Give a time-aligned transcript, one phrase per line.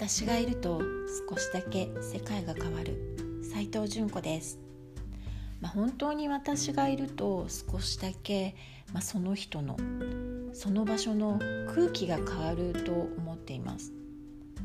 [0.00, 0.80] 私がいると
[1.28, 3.42] 少しだけ世界が変わる。
[3.42, 4.60] 斉藤純子です、
[5.60, 8.54] まあ、本当に私がいると少しだけ、
[8.92, 9.76] まあ、その人の
[10.52, 11.40] その場所の
[11.74, 13.92] 空気が変わると思っています。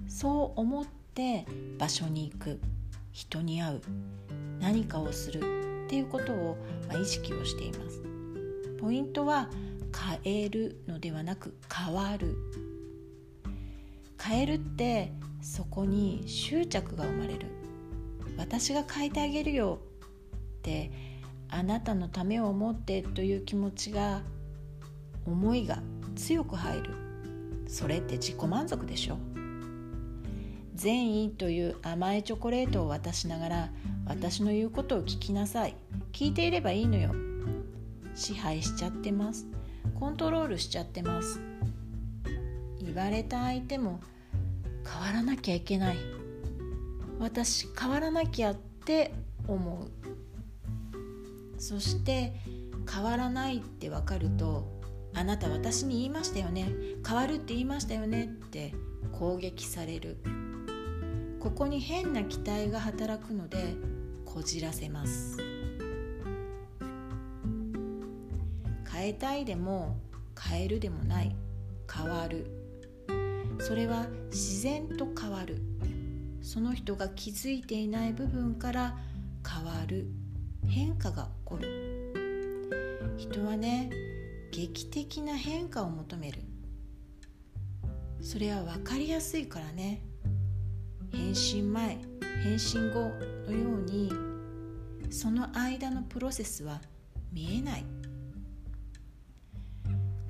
[0.07, 0.85] そう思っ
[1.16, 1.47] て
[1.79, 2.59] 場所に行く。
[3.11, 3.81] 人に会う。
[4.59, 5.39] 何かをする。
[5.88, 6.57] っていうことを、
[6.88, 8.04] まあ、意識をしています。
[8.79, 9.49] ポイントは
[10.23, 12.38] 変えるのではなく変わる。
[14.21, 15.12] 変えるって
[15.43, 17.47] そこに執着が生まれる。
[18.38, 19.79] 私が変えてあげるよ
[20.35, 20.89] って
[21.49, 24.21] あなたのためを思ってという気持ちが
[25.27, 25.79] 思いが
[26.15, 26.89] 強く入る。
[27.67, 29.17] それって自己満足でしょ。
[30.75, 33.70] 善意という甘いチョコレートを渡しながら
[34.07, 35.75] 私の言うことを聞きなさい。
[36.13, 37.13] 聞いていればいいのよ。
[38.15, 39.46] 支配しちゃってます。
[39.99, 41.41] コントロールしちゃってます。
[42.81, 43.99] 言われた相手も
[44.85, 45.98] 変わらなきゃいけない。
[47.20, 49.13] 私変わらなきゃって
[49.48, 51.62] 思う。
[51.62, 52.34] そして
[52.91, 54.81] 変わらないって分かると
[55.13, 56.67] あなた私に言いましたよね。
[57.07, 58.25] 変わるって言いましたよね。
[58.25, 58.73] って
[59.12, 60.17] 攻撃される。
[61.40, 63.75] ここに変な期待が働くので
[64.25, 65.38] こじらせます。
[68.91, 69.97] 変えたいでも
[70.40, 71.35] 変えるでもない。
[71.91, 72.62] 変わる。
[73.66, 75.61] それは自然と変わる。
[76.41, 78.97] その人が気づいていない部分から
[79.47, 80.07] 変わる。
[80.67, 83.16] 変化が起こる。
[83.17, 83.89] 人はね
[84.51, 86.41] 劇的な変化を求める。
[88.22, 90.01] それは分かりやすいからね。
[91.13, 92.00] 変身前
[92.44, 93.11] 変身後
[93.47, 94.11] のように
[95.09, 96.81] その間のプロセスは
[97.31, 97.85] 見えない。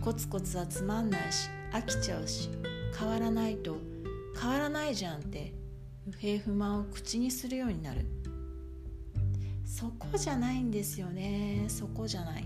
[0.03, 2.51] コツコツはつまんないし飽きちゃうし。
[2.97, 3.77] 変わらないと
[4.39, 5.53] 変わらないじゃんって
[6.11, 8.05] 不平不満を口にするようになる。
[9.65, 11.65] そこじゃないんですよね。
[11.67, 12.45] そこじゃない。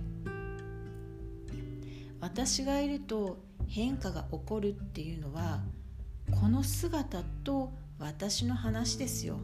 [2.19, 3.37] 私がいると
[3.67, 5.61] 変化が起こるっていうのは
[6.31, 9.39] この姿と私の話ですよ。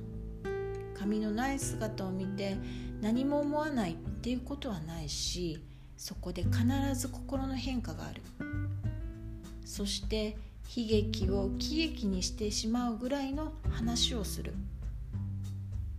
[0.98, 2.56] 髪のない姿を見て
[3.02, 5.60] 何も思わないっていうことはないし
[5.98, 6.64] そこで必
[6.96, 8.22] ず心の変化がある。
[9.66, 10.38] そして
[10.76, 14.54] 悲劇を喜劇にしてしまうぐらいの話をする。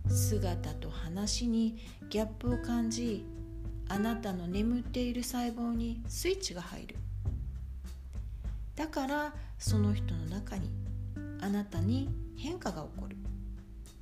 [0.07, 1.77] 姿と話に
[2.09, 3.25] ギャップを感じ
[3.87, 6.95] あなたの眠っている細胞にスイッチが入る。
[8.75, 10.69] だからその人の中に
[11.41, 13.15] あなたに変化が起こる。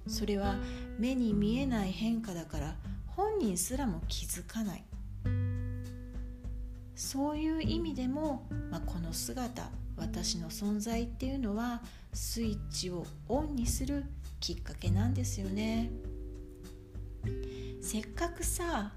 [0.07, 0.55] それは
[0.97, 2.75] 目に見えない変化だから
[3.07, 4.83] 本人すらも気づかない。
[6.95, 11.81] そういう意味でも、まあ、この姿私の存在っていうのは
[12.13, 14.05] スイッチをオンにする
[14.39, 15.91] きっかけなんですよね。
[17.81, 18.93] せっかくさ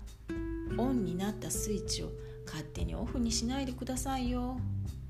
[0.78, 2.10] オンになったスイッチを
[2.46, 4.58] 勝手にオフにしないでくださいよ、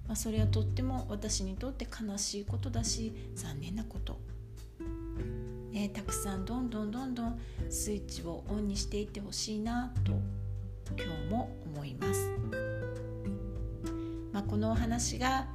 [0.07, 4.19] まあ、それはとっても私にとって悲しいことだし残念なこと、
[5.73, 10.13] ね、たくさんどんどんどんどんスイッチをオンにしていってほしいなと
[10.97, 12.31] 今日も思います、
[14.33, 15.47] まあ、このお話が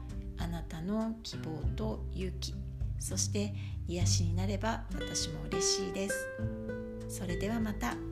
[0.52, 2.54] なたの希望と勇気
[3.00, 3.54] そして
[3.88, 6.28] 癒しになれば私も嬉しいです
[7.10, 8.11] それではまた。